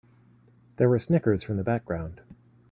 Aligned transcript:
There 0.77 0.89
were 0.89 0.97
snickers 0.97 1.43
from 1.43 1.57
the 1.57 1.63
background. 1.63 2.21